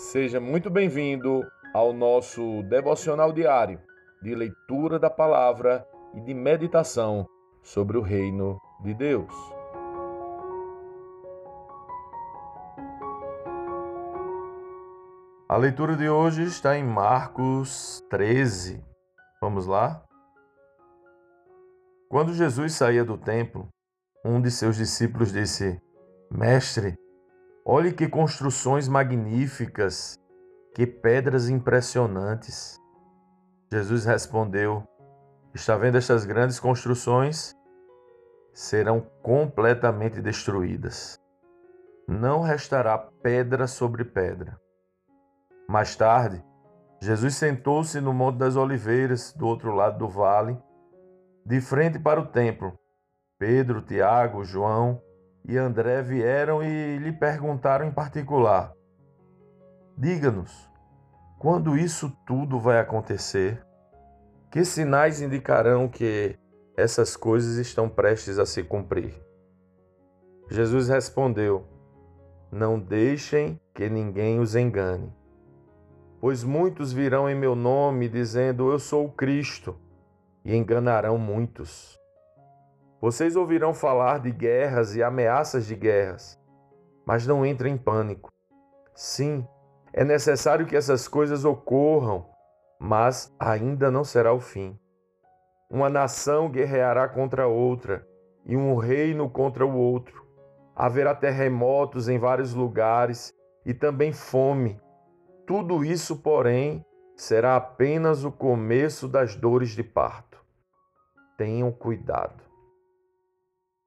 [0.00, 3.78] Seja muito bem-vindo ao nosso devocional diário
[4.22, 7.28] de leitura da palavra e de meditação
[7.62, 9.30] sobre o reino de Deus.
[15.46, 18.82] A leitura de hoje está em Marcos 13.
[19.38, 20.02] Vamos lá?
[22.08, 23.68] Quando Jesus saía do templo,
[24.24, 25.78] um de seus discípulos disse:
[26.30, 26.98] Mestre,
[27.64, 30.18] olhe que construções magníficas,
[30.74, 32.78] que pedras impressionantes.
[33.72, 34.82] Jesus respondeu:
[35.54, 37.54] Está vendo estas grandes construções?
[38.52, 41.18] Serão completamente destruídas.
[42.08, 44.60] Não restará pedra sobre pedra.
[45.68, 46.44] Mais tarde,
[47.00, 50.58] Jesus sentou-se no Monte das Oliveiras, do outro lado do vale,
[51.46, 52.76] de frente para o templo.
[53.38, 55.00] Pedro, Tiago, João
[55.44, 58.72] e André vieram e lhe perguntaram em particular:
[59.96, 60.70] Diga-nos,
[61.38, 63.64] quando isso tudo vai acontecer?
[64.50, 66.36] Que sinais indicarão que
[66.76, 69.14] essas coisas estão prestes a se cumprir?
[70.50, 71.64] Jesus respondeu:
[72.50, 75.14] Não deixem que ninguém os engane.
[76.20, 79.76] Pois muitos virão em meu nome dizendo: Eu sou o Cristo
[80.44, 81.99] e enganarão muitos.
[83.00, 86.38] Vocês ouvirão falar de guerras e ameaças de guerras,
[87.06, 88.30] mas não entrem em pânico.
[88.94, 89.46] Sim,
[89.92, 92.26] é necessário que essas coisas ocorram,
[92.78, 94.78] mas ainda não será o fim.
[95.70, 98.06] Uma nação guerreará contra outra
[98.44, 100.26] e um reino contra o outro.
[100.76, 103.32] Haverá terremotos em vários lugares
[103.64, 104.80] e também fome.
[105.46, 106.84] Tudo isso, porém,
[107.16, 110.30] será apenas o começo das dores de parto
[111.40, 112.49] tenham cuidado.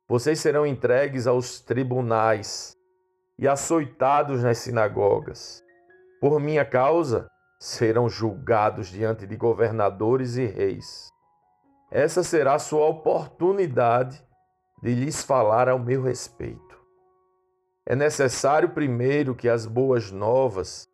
[0.08, 2.76] Vocês serão entregues aos tribunais
[3.40, 5.64] e açoitados nas sinagogas.
[6.20, 7.28] Por minha causa,
[7.60, 11.10] serão julgados diante de governadores e reis.
[11.90, 14.22] Essa será a sua oportunidade
[14.82, 16.78] de lhes falar ao meu respeito.
[17.86, 20.86] É necessário primeiro que as boas novas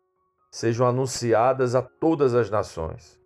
[0.52, 3.18] sejam anunciadas a todas as nações.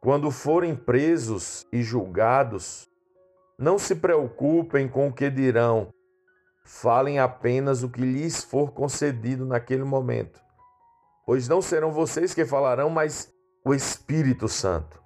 [0.00, 2.86] Quando forem presos e julgados,
[3.58, 5.88] não se preocupem com o que dirão,
[6.62, 10.40] falem apenas o que lhes for concedido naquele momento,
[11.24, 13.32] pois não serão vocês que falarão, mas
[13.64, 15.02] o Espírito Santo.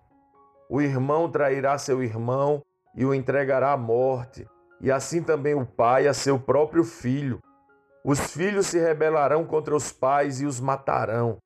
[0.68, 2.62] O irmão trairá seu irmão
[2.94, 4.46] e o entregará à morte,
[4.80, 7.40] e assim também o pai a seu próprio filho.
[8.04, 11.38] Os filhos se rebelarão contra os pais e os matarão.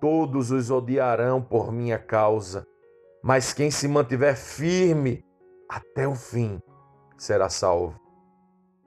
[0.00, 2.66] Todos os odiarão por minha causa,
[3.22, 5.24] mas quem se mantiver firme
[5.68, 6.60] até o fim
[7.16, 8.00] será salvo.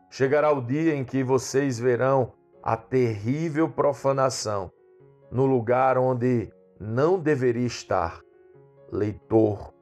[0.09, 2.33] Chegará o dia em que vocês verão
[2.63, 4.71] a terrível profanação
[5.31, 8.19] no lugar onde não deveria estar.
[8.91, 9.73] Leitor,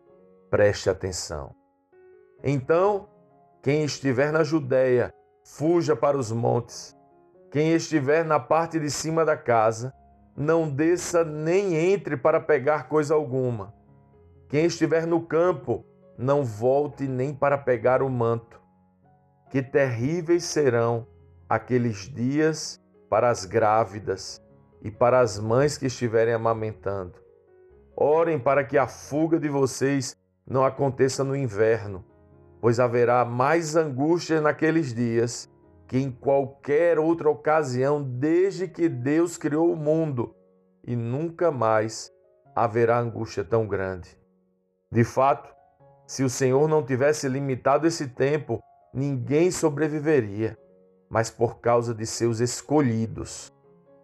[0.50, 1.56] preste atenção.
[2.44, 3.08] Então,
[3.62, 6.96] quem estiver na Judéia, fuja para os montes.
[7.52, 9.92] Quem estiver na parte de cima da casa,
[10.38, 13.74] não desça nem entre para pegar coisa alguma.
[14.48, 15.84] Quem estiver no campo,
[16.20, 18.60] não volte nem para pegar o manto.
[19.50, 21.08] Que terríveis serão
[21.48, 22.78] aqueles dias
[23.10, 24.42] para as grávidas
[24.82, 27.14] e para as mães que estiverem amamentando.
[27.96, 30.14] Orem para que a fuga de vocês
[30.46, 32.04] não aconteça no inverno,
[32.60, 35.50] pois haverá mais angústia naqueles dias
[35.88, 40.36] que em qualquer outra ocasião desde que Deus criou o mundo,
[40.86, 42.12] e nunca mais
[42.54, 44.20] haverá angústia tão grande.
[44.92, 45.59] De fato,
[46.10, 48.60] se o Senhor não tivesse limitado esse tempo,
[48.92, 50.58] ninguém sobreviveria,
[51.08, 53.54] mas por causa de seus escolhidos,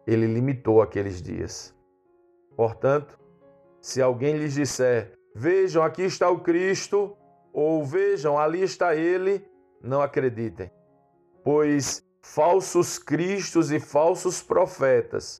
[0.05, 1.73] ele limitou aqueles dias.
[2.55, 3.19] Portanto,
[3.81, 7.17] se alguém lhes disser: Vejam, aqui está o Cristo,
[7.51, 9.43] ou vejam, ali está ele,
[9.81, 10.69] não acreditem
[11.45, 15.39] pois falsos cristos e falsos profetas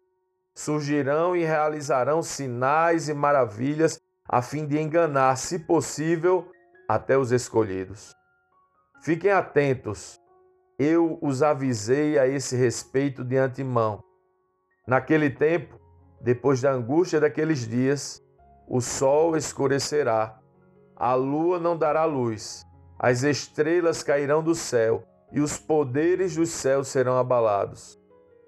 [0.54, 6.50] surgirão e realizarão sinais e maravilhas a fim de enganar, se possível,
[6.88, 8.14] até os escolhidos.
[9.02, 10.20] Fiquem atentos,
[10.80, 14.04] eu os avisei a esse respeito de antemão.
[14.88, 15.80] Naquele tempo,
[16.22, 18.22] depois da angústia daqueles dias,
[18.68, 20.40] o sol escurecerá,
[20.96, 22.66] a lua não dará luz,
[22.98, 28.00] as estrelas cairão do céu e os poderes dos céus serão abalados.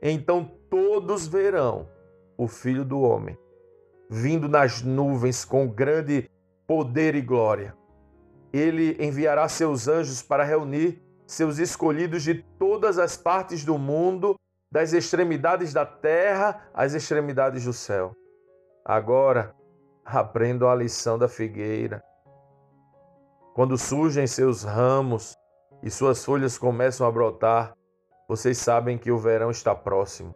[0.02, 1.88] Então todos verão
[2.38, 3.38] o Filho do Homem
[4.10, 6.30] vindo nas nuvens com grande
[6.66, 7.76] poder e glória.
[8.58, 14.36] Ele enviará seus anjos para reunir seus escolhidos de todas as partes do mundo
[14.72, 18.14] das extremidades da terra às extremidades do céu.
[18.84, 19.54] Agora,
[20.06, 22.02] aprendo a lição da figueira.
[23.54, 25.36] Quando surgem seus ramos
[25.84, 27.74] e suas folhas começam a brotar,
[28.28, 30.34] vocês sabem que o verão está próximo.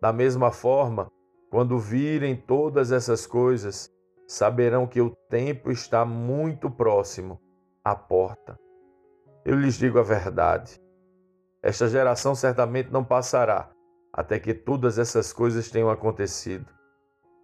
[0.00, 1.10] Da mesma forma,
[1.50, 3.90] quando virem todas essas coisas,
[4.26, 7.40] saberão que o tempo está muito próximo
[7.84, 8.58] à porta.
[9.44, 10.80] Eu lhes digo a verdade.
[11.62, 13.70] Esta geração certamente não passará
[14.12, 16.66] até que todas essas coisas tenham acontecido.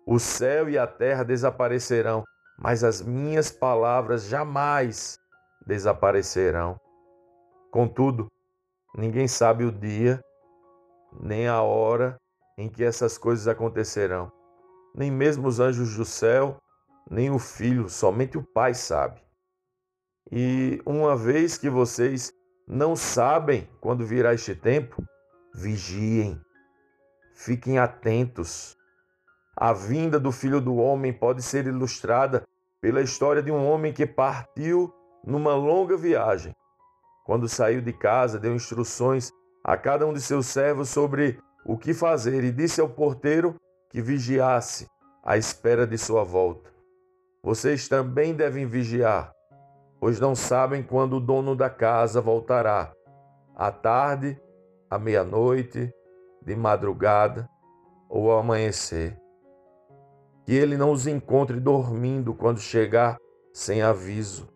[0.06, 2.24] O céu e a terra desaparecerão,
[2.58, 5.16] mas as minhas palavras jamais
[5.66, 6.76] desaparecerão.
[7.70, 8.26] Contudo,
[8.96, 10.20] ninguém sabe o dia
[11.20, 12.16] nem a hora
[12.58, 14.32] em que essas coisas acontecerão.
[14.94, 16.58] Nem mesmo os anjos do céu,
[17.10, 19.20] nem o filho, somente o Pai sabe.
[20.30, 22.32] E uma vez que vocês
[22.66, 25.04] não sabem quando virá este tempo,
[25.54, 26.40] vigiem,
[27.34, 28.76] fiquem atentos.
[29.56, 32.46] A vinda do Filho do Homem pode ser ilustrada
[32.80, 34.92] pela história de um homem que partiu
[35.24, 36.54] numa longa viagem.
[37.24, 39.30] Quando saiu de casa, deu instruções
[39.62, 43.54] a cada um de seus servos sobre o que fazer e disse ao porteiro
[43.90, 44.88] que vigiasse
[45.22, 46.71] à espera de sua volta.
[47.44, 49.32] Vocês também devem vigiar,
[49.98, 52.92] pois não sabem quando o dono da casa voltará
[53.56, 54.40] à tarde,
[54.88, 55.92] à meia-noite,
[56.40, 57.48] de madrugada
[58.08, 59.18] ou ao amanhecer.
[60.44, 63.18] Que ele não os encontre dormindo quando chegar
[63.52, 64.48] sem aviso.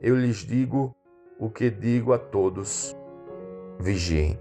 [0.00, 0.94] Eu lhes digo
[1.38, 2.96] o que digo a todos:
[3.80, 4.38] vigiem.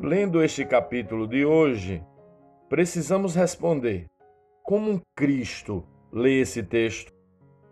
[0.00, 2.04] Lendo este capítulo de hoje,
[2.68, 4.06] precisamos responder:
[4.64, 7.12] como um Cristo lê esse texto?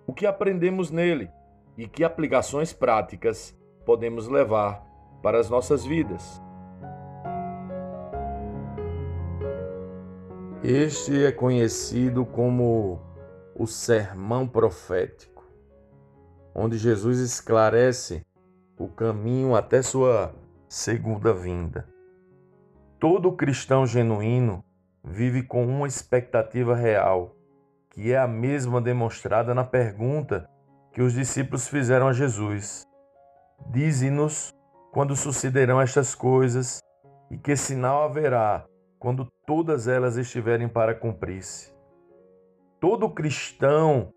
[0.06, 1.30] O que aprendemos nele
[1.76, 3.56] e que aplicações práticas
[3.86, 4.84] podemos levar
[5.22, 6.40] para as nossas vidas?
[10.62, 13.00] Este é conhecido como
[13.56, 15.44] o sermão profético,
[16.54, 18.22] onde Jesus esclarece
[18.78, 20.34] o caminho até sua
[20.68, 21.88] segunda vinda.
[23.00, 24.62] Todo cristão genuíno
[25.04, 27.34] vive com uma expectativa real,
[27.90, 30.48] que é a mesma demonstrada na pergunta
[30.92, 32.84] que os discípulos fizeram a Jesus:
[33.70, 34.52] Dize-nos
[34.92, 36.80] quando sucederão estas coisas
[37.30, 38.64] e que sinal haverá
[38.98, 41.72] quando todas elas estiverem para cumprir-se.
[42.80, 44.12] Todo cristão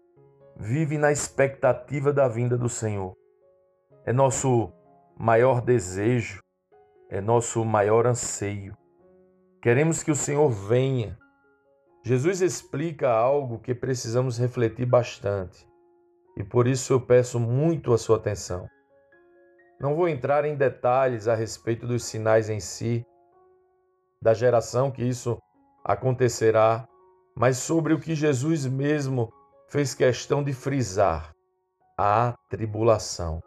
[0.55, 3.13] vive na expectativa da vinda do Senhor.
[4.05, 4.71] É nosso
[5.17, 6.45] maior desejo
[7.09, 8.75] é nosso maior anseio.
[9.65, 11.17] Queremos que o Senhor venha.
[12.03, 15.67] Jesus explica algo que precisamos refletir bastante
[16.37, 18.69] e por isso eu peço muito a sua atenção.
[19.81, 23.03] Não vou entrar em detalhes a respeito dos sinais em si,
[24.21, 25.39] da geração que isso
[25.83, 26.87] acontecerá,
[27.35, 29.33] mas sobre o que Jesus mesmo
[29.67, 31.31] fez questão de frisar:
[31.97, 33.41] a tribulação.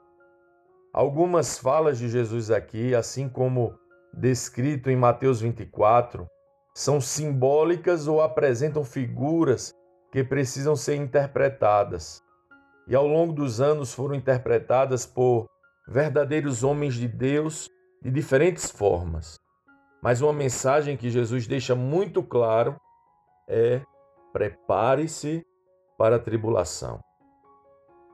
[0.93, 3.73] Algumas falas de Jesus aqui, assim como
[4.13, 6.27] descrito em Mateus 24,
[6.75, 9.75] são simbólicas ou apresentam figuras
[10.13, 12.23] que precisam ser interpretadas.
[12.87, 15.47] E ao longo dos anos foram interpretadas por
[15.87, 17.69] verdadeiros homens de Deus
[18.03, 19.39] de diferentes formas.
[20.03, 22.77] Mas uma mensagem que Jesus deixa muito claro
[23.49, 23.83] é:
[24.33, 25.45] prepare-se
[25.99, 27.01] para a tribulação.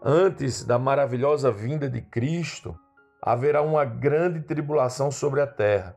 [0.03, 2.75] Antes da maravilhosa vinda de Cristo,
[3.27, 5.97] haverá uma grande tribulação sobre a terra.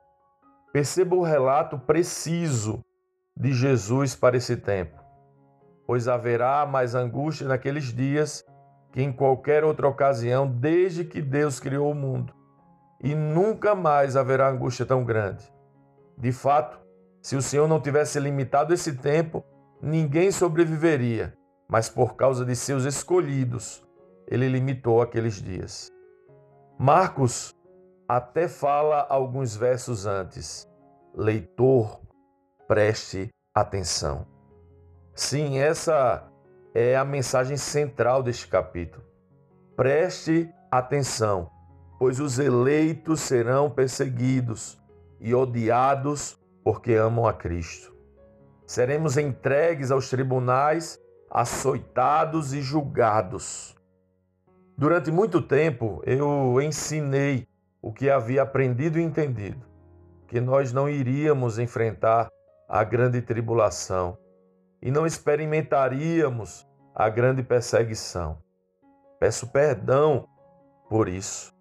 [0.71, 2.81] Perceba o relato preciso
[3.35, 4.97] de Jesus para esse tempo.
[5.85, 8.45] Pois haverá mais angústia naqueles dias
[8.93, 12.33] que em qualquer outra ocasião, desde que Deus criou o mundo.
[13.03, 15.51] E nunca mais haverá angústia tão grande.
[16.17, 16.79] De fato,
[17.21, 19.43] se o Senhor não tivesse limitado esse tempo,
[19.81, 23.85] ninguém sobreviveria, mas por causa de seus escolhidos,
[24.25, 25.91] ele limitou aqueles dias.
[26.79, 27.55] Marcos
[28.07, 30.67] até fala alguns versos antes:
[31.15, 31.99] Leitor,
[32.67, 34.27] preste atenção.
[35.15, 36.31] Sim, essa
[36.75, 39.03] é a mensagem central deste capítulo.
[39.75, 41.49] Preste atenção,
[41.97, 44.79] pois os eleitos serão perseguidos
[45.19, 47.95] e odiados porque amam a Cristo.
[48.67, 50.99] Seremos entregues aos tribunais,
[51.31, 53.76] açoitados e julgados.
[54.79, 57.47] Durante muito tempo eu ensinei
[57.81, 59.65] o que havia aprendido e entendido,
[60.27, 62.29] que nós não iríamos enfrentar
[62.69, 64.15] a grande tribulação
[64.79, 68.37] e não experimentaríamos a grande perseguição.
[69.19, 70.27] Peço perdão
[70.87, 71.51] por isso,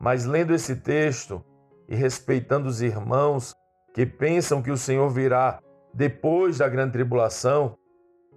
[0.00, 1.44] Mas lendo esse texto
[1.88, 3.54] e respeitando os irmãos
[3.94, 5.60] que pensam que o Senhor virá
[5.92, 7.76] depois da grande tribulação,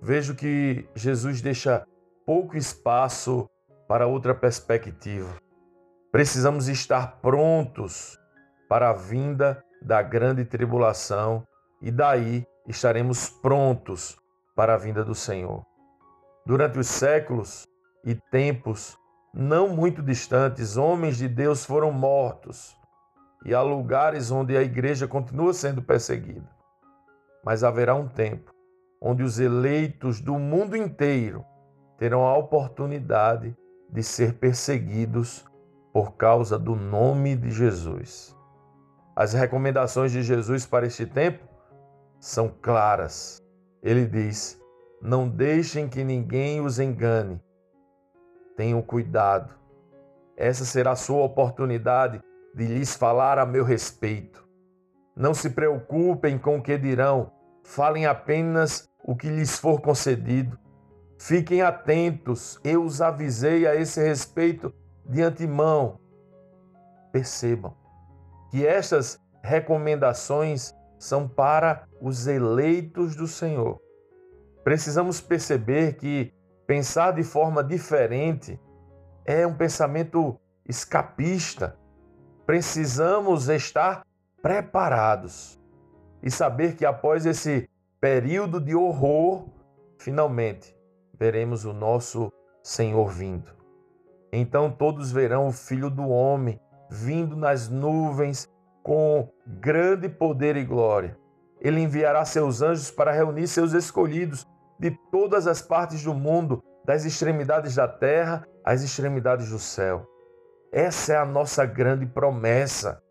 [0.02, 1.86] vejo que Jesus deixa
[2.26, 3.50] pouco espaço
[3.88, 5.30] para outra perspectiva.
[6.12, 8.20] Precisamos estar prontos
[8.68, 11.44] para a vinda da grande tribulação
[11.82, 14.18] e daí estaremos prontos
[14.56, 15.66] para a vinda do Senhor.
[16.46, 17.68] Durante os séculos
[18.04, 18.98] e tempos
[19.34, 22.76] não muito distantes, homens de Deus foram mortos
[23.46, 26.50] e há lugares onde a igreja continua sendo perseguida.
[27.44, 28.52] Mas haverá um tempo
[29.00, 31.46] onde os eleitos do mundo inteiro
[31.98, 33.56] terão a oportunidade
[33.90, 35.46] de ser perseguidos
[35.94, 38.36] por causa do nome de Jesus.
[39.16, 41.44] As recomendações de Jesus para este tempo
[42.20, 43.42] são claras.
[43.82, 44.60] Ele diz:
[45.02, 47.42] Não deixem que ninguém os engane.
[48.56, 49.56] Tenham cuidado.
[50.36, 52.22] Essa será a sua oportunidade
[52.54, 54.48] de lhes falar a meu respeito.
[55.16, 57.32] Não se preocupem com o que dirão,
[57.64, 60.60] falem apenas o que lhes for concedido.
[61.18, 66.00] Fiquem atentos, eu os avisei a esse respeito de antemão.
[67.12, 67.76] Percebam
[68.52, 73.82] que estas recomendações são para os eleitos do Senhor.
[74.64, 76.32] Precisamos perceber que
[76.68, 78.60] pensar de forma diferente
[79.26, 81.78] é um pensamento escapista.
[82.46, 84.06] Precisamos estar
[84.42, 85.60] preparados
[86.22, 87.68] e saber que após esse
[88.00, 89.48] período de horror,
[89.98, 90.77] finalmente
[91.20, 92.32] veremos o nosso
[92.64, 93.52] Senhor vindo.
[94.32, 96.60] Então todos verão o Filho do Homem
[96.90, 98.50] vindo nas nuvens
[98.84, 101.18] com grande poder e glória.
[101.60, 104.46] Ele enviará seus anjos para reunir seus escolhidos
[104.80, 110.06] de todas as partes do mundo, das extremidades da terra às extremidades do céu.
[110.72, 113.02] Essa é a nossa grande promessa.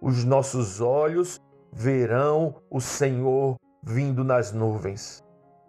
[0.00, 1.40] Os nossos olhos
[1.72, 5.22] verão o Senhor vindo nas nuvens.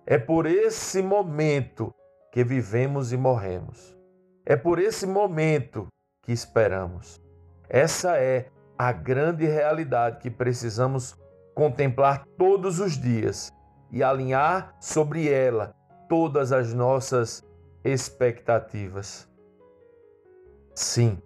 [0.05, 1.93] É por esse momento
[2.31, 3.97] que vivemos e morremos.
[4.45, 5.87] É por esse momento
[6.23, 7.21] que esperamos.
[7.69, 11.15] Essa é a grande realidade que precisamos
[11.53, 13.51] contemplar todos os dias
[13.91, 15.75] e alinhar sobre ela
[16.09, 17.43] todas as nossas
[17.83, 19.29] expectativas.
[20.73, 21.21] Sim,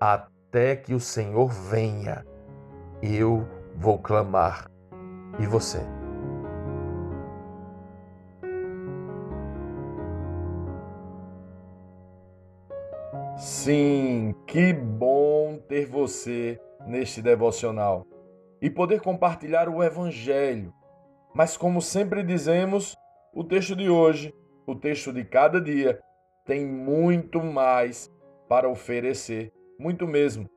[0.00, 2.24] até que o Senhor venha,
[3.02, 3.46] eu
[3.76, 4.66] vou clamar.
[5.38, 6.01] E você?
[13.42, 18.06] Sim, que bom ter você neste devocional
[18.60, 20.72] e poder compartilhar o Evangelho.
[21.34, 22.94] Mas, como sempre dizemos,
[23.34, 24.32] o texto de hoje,
[24.64, 26.00] o texto de cada dia,
[26.46, 28.08] tem muito mais
[28.48, 30.48] para oferecer, muito mesmo.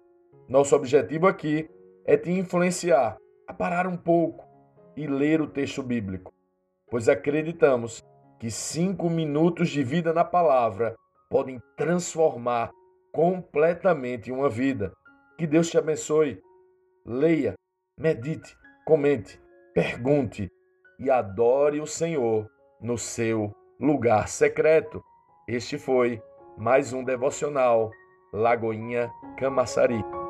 [0.48, 1.68] Nosso objetivo aqui
[2.06, 4.46] é te influenciar a parar um pouco
[4.96, 6.32] e ler o texto bíblico,
[6.92, 8.06] pois acreditamos
[8.39, 10.96] que cinco minutos de vida na palavra
[11.29, 12.72] podem transformar
[13.12, 14.94] completamente uma vida.
[15.38, 16.41] Que Deus te abençoe.
[17.05, 17.53] Leia,
[18.00, 18.55] medite,
[18.86, 19.41] comente,
[19.74, 20.50] pergunte
[21.00, 22.50] e adore o Senhor
[22.82, 25.03] no seu lugar secreto.
[25.48, 26.22] Este foi
[26.58, 27.91] mais um devocional
[28.34, 30.25] Lagoinha Camaçari.